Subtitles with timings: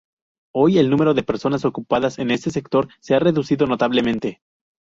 [0.55, 4.41] Hoy el número de personas ocupadas en este sector se ha reducido notablemente.